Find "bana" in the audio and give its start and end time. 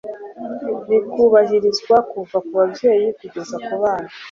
3.81-4.09